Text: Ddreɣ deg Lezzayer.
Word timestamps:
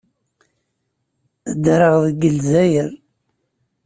Ddreɣ 1.55 1.95
deg 2.05 2.21
Lezzayer. 2.35 2.91